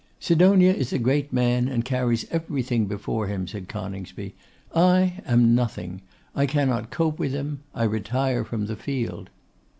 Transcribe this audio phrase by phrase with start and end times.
[0.19, 4.33] 'Sidonia is a great man, and carries everything before him,' said Coningsby.
[4.73, 6.01] 'I am nothing;
[6.35, 9.29] I cannot cope with him; I retire from the field.